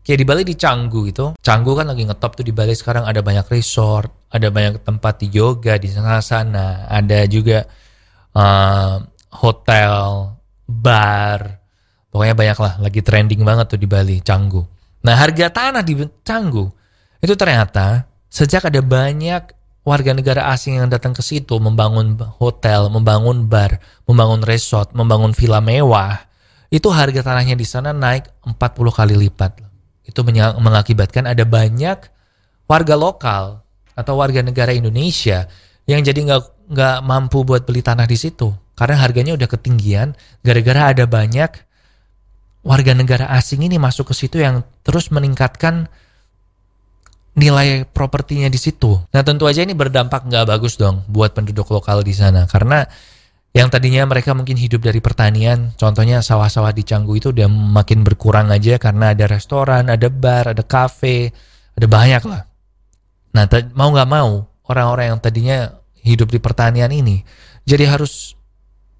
kayak 0.00 0.18
di 0.20 0.26
Bali 0.26 0.42
di 0.48 0.56
Canggu 0.56 1.04
gitu. 1.04 1.36
Canggu 1.44 1.76
kan 1.76 1.92
lagi 1.92 2.08
ngetop 2.08 2.40
tuh 2.40 2.44
di 2.46 2.56
Bali 2.56 2.72
sekarang 2.72 3.04
ada 3.04 3.20
banyak 3.20 3.44
resort, 3.52 4.08
ada 4.32 4.48
banyak 4.48 4.80
tempat 4.80 5.20
yoga 5.28 5.76
di 5.76 5.92
sana-sana, 5.92 6.88
ada 6.88 7.28
juga 7.28 7.68
uh, 8.32 8.96
hotel, 9.42 10.32
bar, 10.64 11.60
pokoknya 12.08 12.34
banyak 12.38 12.58
lah, 12.62 12.74
lagi 12.80 13.00
trending 13.04 13.42
banget 13.44 13.76
tuh 13.76 13.80
di 13.80 13.88
Bali, 13.90 14.24
Canggu. 14.24 14.64
Nah 15.04 15.20
harga 15.20 15.52
tanah 15.52 15.82
di 15.84 16.00
Canggu 16.24 16.64
itu 17.20 17.34
ternyata 17.36 18.13
sejak 18.34 18.66
ada 18.66 18.82
banyak 18.82 19.54
warga 19.86 20.10
negara 20.10 20.50
asing 20.50 20.82
yang 20.82 20.90
datang 20.90 21.14
ke 21.14 21.22
situ 21.22 21.54
membangun 21.62 22.18
hotel, 22.42 22.90
membangun 22.90 23.46
bar, 23.46 23.78
membangun 24.10 24.42
resort, 24.42 24.90
membangun 24.90 25.30
villa 25.30 25.62
mewah, 25.62 26.18
itu 26.66 26.90
harga 26.90 27.22
tanahnya 27.22 27.54
di 27.54 27.62
sana 27.62 27.94
naik 27.94 28.26
40 28.42 28.58
kali 28.90 29.14
lipat. 29.14 29.62
Itu 30.02 30.26
mengakibatkan 30.58 31.30
ada 31.30 31.46
banyak 31.46 32.10
warga 32.66 32.94
lokal 32.98 33.62
atau 33.94 34.18
warga 34.18 34.42
negara 34.42 34.74
Indonesia 34.74 35.46
yang 35.86 36.02
jadi 36.02 36.18
nggak 36.18 36.74
nggak 36.74 36.96
mampu 37.06 37.46
buat 37.46 37.62
beli 37.62 37.84
tanah 37.84 38.08
di 38.08 38.18
situ 38.18 38.50
karena 38.74 38.98
harganya 38.98 39.36
udah 39.38 39.46
ketinggian 39.46 40.16
gara-gara 40.42 40.90
ada 40.90 41.04
banyak 41.04 41.52
warga 42.64 42.92
negara 42.96 43.28
asing 43.36 43.62
ini 43.62 43.76
masuk 43.76 44.10
ke 44.10 44.14
situ 44.16 44.40
yang 44.40 44.64
terus 44.82 45.12
meningkatkan 45.12 45.92
nilai 47.34 47.86
propertinya 47.86 48.46
di 48.46 48.58
situ. 48.58 48.98
Nah 49.10 49.22
tentu 49.26 49.50
aja 49.50 49.62
ini 49.66 49.74
berdampak 49.74 50.26
nggak 50.26 50.46
bagus 50.46 50.78
dong 50.78 51.02
buat 51.10 51.34
penduduk 51.34 51.66
lokal 51.70 52.06
di 52.06 52.14
sana 52.14 52.46
karena 52.46 52.86
yang 53.54 53.70
tadinya 53.70 54.02
mereka 54.02 54.34
mungkin 54.34 54.58
hidup 54.58 54.82
dari 54.82 54.98
pertanian, 54.98 55.70
contohnya 55.78 56.18
sawah-sawah 56.26 56.74
di 56.74 56.82
Canggu 56.82 57.14
itu 57.14 57.30
udah 57.30 57.46
makin 57.46 58.02
berkurang 58.02 58.50
aja 58.50 58.82
karena 58.82 59.14
ada 59.14 59.30
restoran, 59.30 59.86
ada 59.86 60.10
bar, 60.10 60.50
ada 60.50 60.66
kafe, 60.66 61.30
ada 61.78 61.86
banyak 61.86 62.22
lah. 62.26 62.42
Nah 63.34 63.46
mau 63.78 63.94
nggak 63.94 64.10
mau 64.10 64.42
orang-orang 64.66 65.14
yang 65.14 65.18
tadinya 65.22 65.58
hidup 66.02 66.34
di 66.34 66.42
pertanian 66.42 66.90
ini 66.90 67.22
jadi 67.64 67.88
harus 67.88 68.36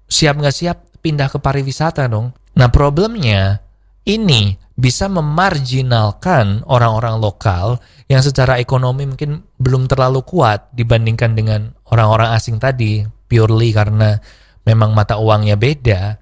siap 0.09 0.41
nggak 0.41 0.55
siap 0.55 0.77
pindah 0.99 1.29
ke 1.29 1.37
pariwisata 1.37 2.09
dong. 2.09 2.33
Nah 2.57 2.67
problemnya 2.71 3.61
ini 4.07 4.57
bisa 4.75 5.07
memarginalkan 5.07 6.67
orang-orang 6.67 7.15
lokal 7.23 7.79
yang 8.11 8.19
secara 8.19 8.59
ekonomi 8.59 9.07
mungkin 9.07 9.47
belum 9.55 9.87
terlalu 9.87 10.21
kuat 10.27 10.67
dibandingkan 10.75 11.31
dengan 11.31 11.71
orang-orang 11.87 12.35
asing 12.35 12.59
tadi 12.59 13.07
purely 13.31 13.71
karena 13.71 14.19
memang 14.67 14.91
mata 14.91 15.15
uangnya 15.15 15.55
beda 15.55 16.19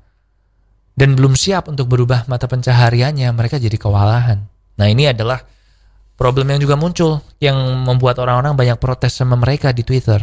dan 0.93 1.17
belum 1.17 1.33
siap 1.33 1.65
untuk 1.65 1.89
berubah 1.89 2.29
mata 2.29 2.45
pencahariannya 2.45 3.25
mereka 3.33 3.57
jadi 3.57 3.74
kewalahan. 3.74 4.45
Nah 4.77 4.88
ini 4.88 5.10
adalah 5.10 5.41
problem 6.13 6.53
yang 6.53 6.62
juga 6.62 6.77
muncul 6.77 7.25
yang 7.41 7.57
membuat 7.81 8.22
orang-orang 8.22 8.53
banyak 8.53 8.77
protes 8.77 9.17
sama 9.17 9.33
mereka 9.33 9.74
di 9.74 9.81
Twitter. 9.81 10.22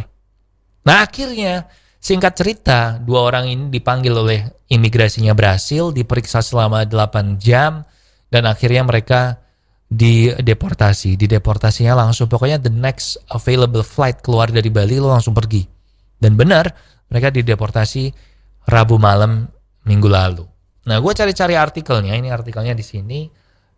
Nah 0.87 1.03
akhirnya 1.03 1.67
singkat 1.99 2.33
cerita 2.39 2.95
dua 3.03 3.27
orang 3.27 3.51
ini 3.51 3.67
dipanggil 3.67 4.15
oleh 4.15 4.39
imigrasinya 4.71 5.35
Brasil 5.35 5.91
diperiksa 5.91 6.39
selama 6.39 6.87
8 6.87 7.35
jam 7.35 7.83
dan 8.31 8.47
akhirnya 8.47 8.87
mereka 8.87 9.43
dideportasi. 9.91 11.19
Dideportasinya 11.19 12.07
langsung 12.07 12.31
pokoknya 12.31 12.63
the 12.63 12.71
next 12.71 13.19
available 13.27 13.83
flight 13.83 14.23
keluar 14.23 14.47
dari 14.47 14.71
Bali 14.71 14.95
lo 14.97 15.11
langsung 15.11 15.35
pergi. 15.35 15.67
Dan 16.15 16.39
benar 16.39 16.71
mereka 17.11 17.27
dideportasi 17.27 18.31
Rabu 18.71 18.95
malam 18.95 19.51
minggu 19.83 20.07
lalu. 20.07 20.45
Nah, 20.87 20.97
gue 20.97 21.13
cari-cari 21.13 21.59
artikelnya. 21.59 22.15
Ini 22.15 22.31
artikelnya 22.31 22.71
di 22.71 22.85
sini 22.85 23.19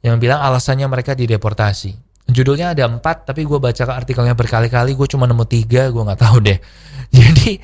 yang 0.05 0.21
bilang 0.21 0.43
alasannya 0.43 0.85
mereka 0.85 1.17
dideportasi. 1.17 1.91
Judulnya 2.29 2.71
ada 2.71 2.87
empat, 2.87 3.27
tapi 3.27 3.43
gue 3.43 3.59
baca 3.59 3.83
artikelnya 3.95 4.37
berkali-kali. 4.37 4.95
Gue 4.95 5.07
cuma 5.09 5.27
nemu 5.27 5.43
tiga, 5.49 5.89
gue 5.91 6.03
nggak 6.03 6.21
tahu 6.21 6.37
deh. 6.43 6.59
Jadi 7.17 7.59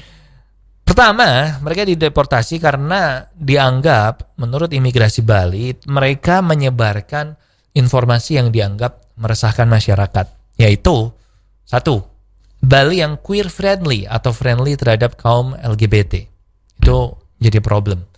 Pertama, 0.89 1.61
mereka 1.61 1.85
dideportasi 1.85 2.57
karena 2.57 3.29
dianggap 3.37 4.33
menurut 4.41 4.73
imigrasi 4.73 5.21
Bali 5.21 5.77
mereka 5.85 6.41
menyebarkan 6.41 7.37
informasi 7.77 8.41
yang 8.41 8.49
dianggap 8.49 9.13
meresahkan 9.13 9.69
masyarakat, 9.69 10.57
yaitu 10.57 11.13
satu, 11.69 12.01
Bali 12.57 13.05
yang 13.05 13.21
queer 13.21 13.53
friendly 13.53 14.09
atau 14.09 14.33
friendly 14.33 14.73
terhadap 14.73 15.13
kaum 15.13 15.53
LGBT. 15.53 16.25
Itu 16.81 17.21
jadi 17.37 17.61
problem. 17.61 18.09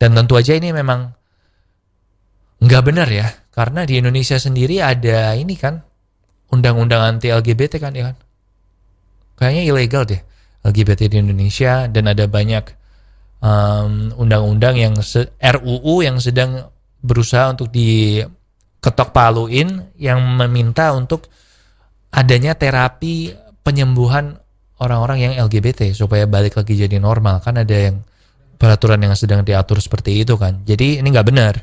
Dan 0.00 0.16
tentu 0.16 0.40
aja 0.40 0.56
ini 0.56 0.72
memang 0.72 1.12
nggak 2.64 2.82
benar 2.88 3.08
ya, 3.12 3.28
karena 3.52 3.84
di 3.84 4.00
Indonesia 4.00 4.40
sendiri 4.40 4.80
ada 4.80 5.36
ini 5.36 5.60
kan 5.60 5.76
undang-undang 6.48 7.04
anti 7.04 7.28
LGBT 7.28 7.84
kan 7.84 7.92
ya 7.92 8.08
kan. 8.08 8.16
Kayaknya 9.36 9.62
ilegal 9.68 10.08
deh 10.08 10.33
LGBT 10.64 11.12
di 11.12 11.16
Indonesia 11.20 11.86
dan 11.86 12.08
ada 12.08 12.24
banyak 12.24 12.64
undang-undang 14.16 14.74
um, 14.80 14.80
yang 14.80 14.94
RUU 15.36 16.00
yang 16.00 16.16
sedang 16.16 16.72
berusaha 17.04 17.52
untuk 17.52 17.68
diketok 17.68 19.12
paluin 19.12 19.92
yang 20.00 20.24
meminta 20.24 20.96
untuk 20.96 21.28
adanya 22.08 22.56
terapi 22.56 23.36
penyembuhan 23.60 24.40
orang-orang 24.80 25.28
yang 25.28 25.32
LGBT 25.44 25.92
supaya 25.92 26.24
balik 26.24 26.56
lagi 26.56 26.72
jadi 26.80 26.96
normal. 26.96 27.44
Kan 27.44 27.60
ada 27.60 27.76
yang 27.76 28.00
peraturan 28.56 29.04
yang 29.04 29.12
sedang 29.12 29.44
diatur 29.44 29.76
seperti 29.76 30.24
itu 30.24 30.40
kan. 30.40 30.64
Jadi 30.64 31.04
ini 31.04 31.08
nggak 31.12 31.28
benar. 31.28 31.54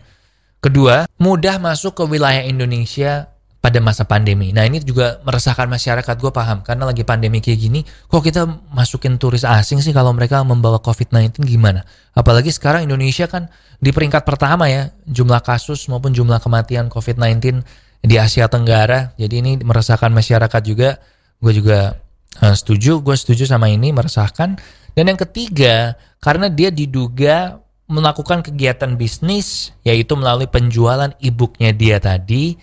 Kedua 0.62 1.10
mudah 1.18 1.58
masuk 1.58 1.98
ke 1.98 2.04
wilayah 2.06 2.46
Indonesia 2.46 3.31
pada 3.62 3.78
masa 3.78 4.10
pandemi. 4.10 4.50
Nah 4.50 4.66
ini 4.66 4.82
juga 4.82 5.22
meresahkan 5.22 5.70
masyarakat, 5.70 6.16
gue 6.18 6.32
paham. 6.34 6.66
Karena 6.66 6.90
lagi 6.90 7.06
pandemi 7.06 7.46
kayak 7.46 7.60
gini, 7.62 7.86
kok 7.86 8.26
kita 8.26 8.50
masukin 8.74 9.22
turis 9.22 9.46
asing 9.46 9.86
sih 9.86 9.94
kalau 9.94 10.10
mereka 10.18 10.42
membawa 10.42 10.82
COVID-19 10.82 11.46
gimana? 11.46 11.86
Apalagi 12.18 12.50
sekarang 12.50 12.90
Indonesia 12.90 13.30
kan 13.30 13.54
di 13.78 13.94
peringkat 13.94 14.26
pertama 14.26 14.66
ya, 14.66 14.90
jumlah 15.06 15.46
kasus 15.46 15.86
maupun 15.94 16.10
jumlah 16.10 16.42
kematian 16.42 16.90
COVID-19 16.90 17.62
di 18.02 18.18
Asia 18.18 18.50
Tenggara. 18.50 19.14
Jadi 19.22 19.36
ini 19.46 19.52
meresahkan 19.62 20.10
masyarakat 20.10 20.62
juga. 20.66 20.98
Gue 21.38 21.54
juga 21.54 22.02
uh, 22.42 22.56
setuju, 22.58 22.98
gue 23.06 23.14
setuju 23.14 23.46
sama 23.46 23.70
ini, 23.70 23.94
meresahkan. 23.94 24.58
Dan 24.98 25.04
yang 25.06 25.22
ketiga, 25.22 25.94
karena 26.18 26.50
dia 26.50 26.74
diduga 26.74 27.62
melakukan 27.86 28.42
kegiatan 28.42 28.98
bisnis, 28.98 29.70
yaitu 29.86 30.18
melalui 30.18 30.50
penjualan 30.50 31.14
e-booknya 31.22 31.76
dia 31.78 32.02
tadi, 32.02 32.58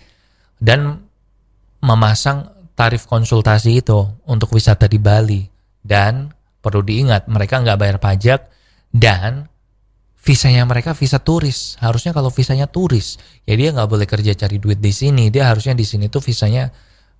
dan 0.59 0.99
memasang 1.79 2.51
tarif 2.75 3.07
konsultasi 3.07 3.79
itu 3.79 4.07
untuk 4.27 4.55
wisata 4.55 4.87
di 4.87 4.99
Bali. 4.99 5.41
Dan 5.79 6.31
perlu 6.59 6.83
diingat 6.83 7.31
mereka 7.31 7.63
nggak 7.63 7.79
bayar 7.79 7.97
pajak 8.03 8.39
dan 8.91 9.47
visanya 10.19 10.67
mereka 10.67 10.91
visa 10.91 11.17
turis. 11.19 11.79
Harusnya 11.79 12.11
kalau 12.11 12.29
visanya 12.29 12.67
turis, 12.67 13.15
ya 13.47 13.55
dia 13.55 13.71
nggak 13.71 13.89
boleh 13.89 14.07
kerja 14.07 14.35
cari 14.35 14.59
duit 14.59 14.83
di 14.83 14.91
sini. 14.91 15.31
Dia 15.31 15.47
harusnya 15.47 15.73
di 15.73 15.87
sini 15.87 16.11
tuh 16.11 16.19
visanya 16.19 16.67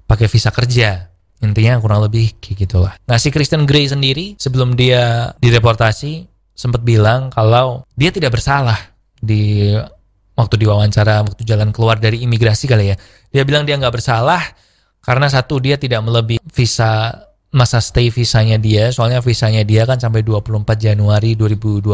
pakai 0.05 0.27
visa 0.27 0.51
kerja. 0.51 1.07
Intinya 1.39 1.79
kurang 1.79 2.03
lebih 2.03 2.35
kayak 2.43 2.67
gitulah. 2.67 2.93
Nah 3.07 3.15
si 3.15 3.31
Kristen 3.31 3.63
Gray 3.63 3.87
sendiri 3.87 4.35
sebelum 4.35 4.75
dia 4.75 5.31
dideportasi 5.39 6.27
sempat 6.51 6.83
bilang 6.83 7.31
kalau 7.31 7.87
dia 7.95 8.11
tidak 8.11 8.35
bersalah 8.35 8.75
di 9.15 9.71
waktu 10.35 10.55
diwawancara 10.59 11.23
waktu 11.23 11.43
jalan 11.47 11.71
keluar 11.71 11.95
dari 11.99 12.23
imigrasi 12.23 12.67
kali 12.67 12.91
ya 12.91 12.95
dia 13.29 13.43
bilang 13.45 13.63
dia 13.65 13.77
nggak 13.77 13.93
bersalah 13.93 14.41
karena 15.05 15.27
satu 15.29 15.61
dia 15.61 15.77
tidak 15.79 16.01
melebihi 16.05 16.41
visa 16.53 17.25
masa 17.49 17.81
stay 17.81 18.13
visanya 18.13 18.61
dia. 18.61 18.93
Soalnya 18.93 19.21
visanya 19.25 19.65
dia 19.65 19.85
kan 19.85 19.97
sampai 19.97 20.21
24 20.21 20.65
Januari 20.77 21.33
2021 21.33 21.89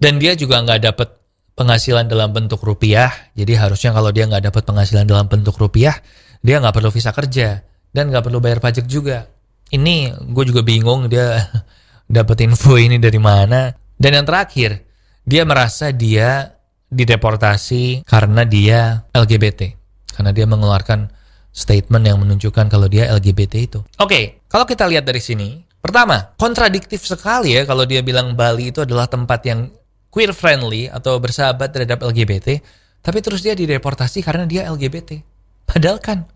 dan 0.00 0.12
dia 0.16 0.32
juga 0.36 0.64
nggak 0.64 0.80
dapat 0.88 1.08
penghasilan 1.56 2.08
dalam 2.08 2.32
bentuk 2.32 2.62
rupiah. 2.64 3.12
Jadi 3.36 3.52
harusnya 3.56 3.90
kalau 3.92 4.08
dia 4.12 4.24
nggak 4.24 4.48
dapat 4.52 4.62
penghasilan 4.64 5.04
dalam 5.04 5.26
bentuk 5.28 5.56
rupiah 5.60 5.96
dia 6.40 6.62
nggak 6.62 6.74
perlu 6.74 6.90
visa 6.94 7.10
kerja 7.10 7.60
dan 7.90 8.08
nggak 8.12 8.24
perlu 8.24 8.38
bayar 8.38 8.62
pajak 8.62 8.86
juga. 8.86 9.26
Ini 9.68 10.16
gue 10.32 10.44
juga 10.48 10.64
bingung 10.64 11.12
dia 11.12 11.44
dapat 12.08 12.48
info 12.48 12.80
ini 12.80 12.96
dari 12.96 13.20
mana. 13.20 13.68
Dan 13.98 14.22
yang 14.22 14.26
terakhir 14.26 14.80
dia 15.28 15.42
merasa 15.44 15.92
dia 15.92 16.56
dideportasi 16.88 18.06
karena 18.08 18.48
dia 18.48 19.04
LGBT. 19.12 19.77
Karena 20.18 20.34
dia 20.34 20.50
mengeluarkan 20.50 21.06
statement 21.54 22.02
yang 22.02 22.18
menunjukkan 22.18 22.66
kalau 22.66 22.90
dia 22.90 23.06
LGBT 23.06 23.54
itu. 23.62 23.78
Oke, 24.02 24.10
okay, 24.10 24.24
kalau 24.50 24.66
kita 24.66 24.82
lihat 24.90 25.06
dari 25.06 25.22
sini, 25.22 25.62
pertama, 25.78 26.34
kontradiktif 26.34 27.06
sekali 27.06 27.54
ya 27.54 27.62
kalau 27.62 27.86
dia 27.86 28.02
bilang 28.02 28.34
Bali 28.34 28.74
itu 28.74 28.82
adalah 28.82 29.06
tempat 29.06 29.46
yang 29.46 29.70
queer 30.10 30.34
friendly 30.34 30.90
atau 30.90 31.22
bersahabat 31.22 31.70
terhadap 31.70 32.02
LGBT, 32.02 32.58
tapi 32.98 33.18
terus 33.22 33.46
dia 33.46 33.54
dideportasi 33.54 34.26
karena 34.26 34.42
dia 34.42 34.66
LGBT. 34.66 35.22
Padahal 35.62 36.02
kan 36.02 36.26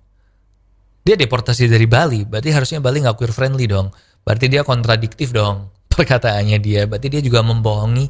dia 1.03 1.19
deportasi 1.19 1.67
dari 1.67 1.91
Bali, 1.91 2.23
berarti 2.23 2.55
harusnya 2.55 2.79
Bali 2.79 3.03
nggak 3.03 3.19
queer 3.19 3.35
friendly 3.35 3.67
dong. 3.67 3.91
Berarti 4.23 4.47
dia 4.47 4.63
kontradiktif 4.63 5.35
dong 5.35 5.67
perkataannya 5.99 6.63
dia. 6.63 6.87
Berarti 6.87 7.11
dia 7.11 7.19
juga 7.19 7.43
membohongi 7.43 8.07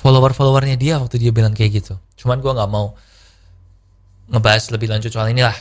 follower-followernya 0.00 0.80
dia 0.80 0.96
waktu 0.96 1.20
dia 1.20 1.28
bilang 1.36 1.52
kayak 1.52 1.84
gitu. 1.84 2.00
Cuman 2.16 2.40
gue 2.40 2.48
nggak 2.48 2.70
mau 2.72 2.96
ngebahas 4.30 4.70
lebih 4.72 4.88
lanjut 4.88 5.10
soal 5.10 5.28
inilah. 5.28 5.54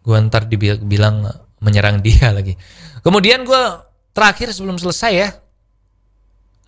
Gue 0.00 0.16
ntar 0.30 0.46
dibilang 0.46 1.26
menyerang 1.60 2.00
dia 2.00 2.30
lagi. 2.38 2.54
Kemudian 3.02 3.44
gue 3.44 3.62
terakhir 4.14 4.54
sebelum 4.54 4.78
selesai 4.78 5.12
ya, 5.12 5.28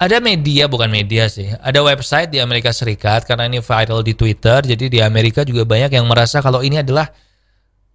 ada 0.00 0.16
media 0.18 0.66
bukan 0.66 0.88
media 0.88 1.28
sih, 1.30 1.48
ada 1.48 1.80
website 1.84 2.32
di 2.32 2.40
Amerika 2.40 2.72
Serikat 2.72 3.24
karena 3.28 3.46
ini 3.46 3.62
viral 3.62 4.02
di 4.04 4.16
Twitter. 4.18 4.64
Jadi 4.64 4.88
di 4.88 4.98
Amerika 5.00 5.46
juga 5.46 5.64
banyak 5.64 5.92
yang 5.94 6.04
merasa 6.08 6.40
kalau 6.40 6.64
ini 6.64 6.80
adalah 6.80 7.08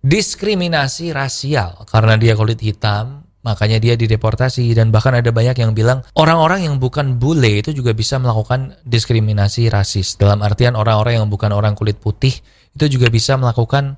diskriminasi 0.05 1.09
rasial 1.09 1.81
karena 1.89 2.13
dia 2.13 2.37
kulit 2.37 2.61
hitam 2.61 3.25
makanya 3.41 3.77
dia 3.77 3.93
dideportasi 3.97 4.73
dan 4.77 4.93
bahkan 4.93 5.17
ada 5.17 5.33
banyak 5.33 5.57
yang 5.57 5.73
bilang 5.73 6.05
orang-orang 6.13 6.65
yang 6.65 6.77
bukan 6.77 7.17
bule 7.21 7.61
itu 7.61 7.73
juga 7.73 7.93
bisa 7.93 8.21
melakukan 8.21 8.77
diskriminasi 8.85 9.69
rasis 9.69 10.17
dalam 10.17 10.45
artian 10.45 10.77
orang-orang 10.77 11.21
yang 11.21 11.27
bukan 11.29 11.53
orang 11.53 11.73
kulit 11.73 11.97
putih 11.97 12.37
itu 12.75 12.99
juga 12.99 13.07
bisa 13.07 13.39
melakukan 13.39 13.95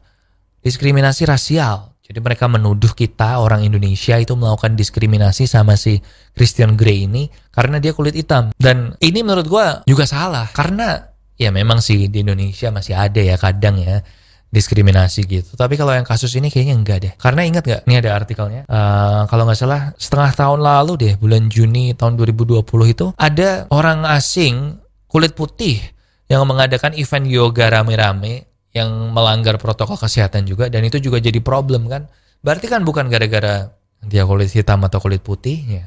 diskriminasi 0.62 1.26
rasial 1.26 1.98
jadi 2.08 2.24
mereka 2.24 2.48
menuduh 2.48 2.96
kita 2.96 3.44
orang 3.44 3.68
Indonesia 3.68 4.16
itu 4.16 4.32
melakukan 4.40 4.80
diskriminasi 4.80 5.44
sama 5.44 5.76
si 5.76 6.00
Christian 6.32 6.80
Grey 6.80 7.04
ini 7.04 7.28
karena 7.52 7.84
dia 7.84 7.92
kulit 7.92 8.16
hitam 8.16 8.56
dan 8.56 8.96
ini 9.04 9.20
menurut 9.26 9.48
gue 9.50 9.66
juga 9.90 10.08
salah 10.08 10.48
karena 10.56 11.04
ya 11.36 11.52
memang 11.52 11.84
sih 11.84 12.08
di 12.08 12.24
Indonesia 12.24 12.72
masih 12.72 12.96
ada 12.96 13.20
ya 13.20 13.36
kadang 13.36 13.76
ya 13.78 14.00
diskriminasi 14.48 15.28
gitu. 15.28 15.60
Tapi 15.60 15.76
kalau 15.76 15.92
yang 15.92 16.08
kasus 16.08 16.32
ini 16.40 16.48
kayaknya 16.48 16.76
enggak 16.80 16.98
deh. 17.04 17.14
Karena 17.20 17.44
ingat 17.44 17.68
nggak? 17.68 17.82
Ini 17.84 17.96
ada 18.00 18.12
artikelnya. 18.16 18.62
Uh, 18.68 19.28
kalau 19.28 19.44
nggak 19.44 19.60
salah 19.60 19.92
setengah 20.00 20.32
tahun 20.34 20.60
lalu 20.64 20.94
deh, 20.96 21.14
bulan 21.20 21.52
Juni 21.52 21.92
tahun 21.94 22.16
2020 22.16 22.64
itu 22.88 23.12
ada 23.20 23.68
orang 23.70 24.08
asing 24.08 24.80
kulit 25.12 25.36
putih 25.36 25.80
yang 26.28 26.44
mengadakan 26.48 26.96
event 26.96 27.28
yoga 27.28 27.72
rame-rame 27.72 28.48
yang 28.78 29.12
melanggar 29.12 29.58
protokol 29.58 29.98
kesehatan 29.98 30.46
juga 30.46 30.70
dan 30.70 30.86
itu 30.86 31.02
juga 31.02 31.18
jadi 31.18 31.42
problem 31.42 31.90
kan. 31.90 32.06
Berarti 32.46 32.70
kan 32.70 32.86
bukan 32.86 33.10
gara-gara 33.10 33.74
dia 34.06 34.24
kulit 34.24 34.54
hitam 34.54 34.86
atau 34.86 35.02
kulit 35.02 35.26
putih 35.26 35.58
ya. 35.66 35.86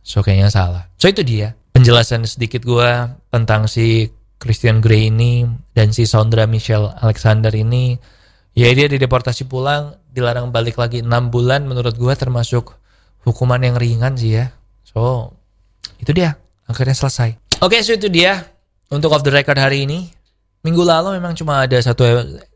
So 0.00 0.22
kayaknya 0.22 0.48
salah. 0.54 0.86
So 0.96 1.10
itu 1.10 1.26
dia 1.26 1.58
penjelasan 1.74 2.24
sedikit 2.24 2.62
gua 2.62 3.18
tentang 3.34 3.66
si 3.66 4.10
Christian 4.40 4.80
Grey 4.80 5.12
ini 5.12 5.44
dan 5.76 5.92
si 5.92 6.08
Sondra 6.08 6.48
Michelle 6.48 6.88
Alexander 7.04 7.52
ini 7.52 8.00
ya 8.56 8.72
dia 8.72 8.88
dideportasi 8.88 9.44
pulang 9.46 10.00
dilarang 10.10 10.50
balik 10.50 10.80
lagi 10.80 11.04
6 11.04 11.06
bulan 11.30 11.68
menurut 11.68 11.94
gue 11.94 12.14
termasuk 12.16 12.74
hukuman 13.22 13.60
yang 13.62 13.76
ringan 13.76 14.16
sih 14.16 14.40
ya 14.40 14.50
so 14.82 15.30
itu 16.02 16.10
dia 16.10 16.34
akhirnya 16.66 16.96
selesai 16.96 17.36
oke 17.62 17.70
okay, 17.70 17.80
so 17.84 17.94
itu 17.94 18.10
dia 18.10 18.42
untuk 18.90 19.14
off 19.14 19.22
the 19.22 19.30
record 19.30 19.60
hari 19.60 19.86
ini 19.86 20.10
minggu 20.60 20.82
lalu 20.84 21.16
memang 21.16 21.32
cuma 21.36 21.64
ada 21.64 21.76
satu 21.80 22.04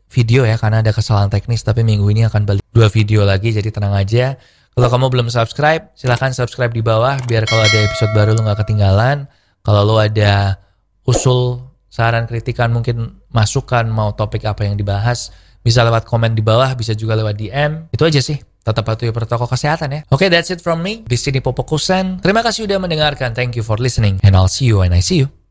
video 0.09 0.45
ya 0.45 0.55
karena 0.55 0.79
ada 0.79 0.93
kesalahan 0.93 1.27
teknis 1.27 1.65
tapi 1.65 1.81
minggu 1.81 2.05
ini 2.13 2.23
akan 2.29 2.45
balik 2.45 2.63
dua 2.71 2.87
video 2.87 3.25
lagi 3.25 3.51
jadi 3.51 3.69
tenang 3.73 3.93
aja. 3.93 4.37
Kalau 4.75 4.87
kamu 4.91 5.05
belum 5.07 5.27
subscribe 5.31 5.91
silahkan 5.95 6.35
subscribe 6.35 6.71
di 6.71 6.83
bawah 6.83 7.15
biar 7.25 7.47
kalau 7.47 7.63
ada 7.63 7.79
episode 7.83 8.11
baru 8.13 8.35
lo 8.37 8.45
nggak 8.45 8.59
ketinggalan. 8.63 9.25
Kalau 9.65 9.81
lo 9.81 9.95
ada 9.97 10.61
usul 11.09 11.63
saran 11.89 12.27
kritikan 12.27 12.69
mungkin 12.75 13.23
masukan 13.31 13.87
mau 13.87 14.11
topik 14.13 14.43
apa 14.45 14.67
yang 14.67 14.75
dibahas 14.75 15.31
bisa 15.63 15.81
lewat 15.81 16.05
komen 16.05 16.37
di 16.37 16.43
bawah 16.45 16.69
bisa 16.77 16.93
juga 16.93 17.17
lewat 17.17 17.39
DM 17.39 17.89
itu 17.89 18.03
aja 18.05 18.21
sih 18.21 18.37
tetap 18.37 18.85
patuhi 18.85 19.09
protokol 19.09 19.49
kesehatan 19.49 19.89
ya. 19.89 20.01
Oke 20.09 20.25
okay, 20.25 20.27
that's 20.29 20.49
it 20.53 20.61
from 20.61 20.81
me. 20.81 21.05
Di 21.05 21.17
sini 21.17 21.37
Popo 21.37 21.65
Kusen. 21.65 22.17
Terima 22.21 22.41
kasih 22.41 22.65
sudah 22.65 22.81
mendengarkan. 22.81 23.33
Thank 23.33 23.57
you 23.57 23.63
for 23.65 23.77
listening 23.77 24.21
and 24.21 24.33
I'll 24.33 24.51
see 24.51 24.69
you 24.69 24.81
when 24.81 24.93
I 24.93 25.01
see 25.01 25.25
you 25.25 25.44